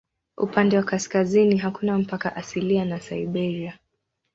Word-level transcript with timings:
Upande 0.37 0.77
wa 0.77 0.83
kaskazini 0.83 1.57
hakuna 1.57 1.97
mpaka 1.97 2.35
asilia 2.35 2.85
na 2.85 2.99
Siberia. 2.99 3.79